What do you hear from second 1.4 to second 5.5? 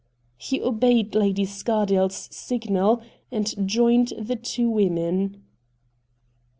Scardale's signal, and joined the two women.